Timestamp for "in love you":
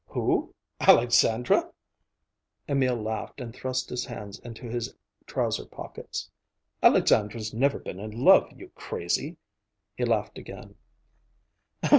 7.99-8.69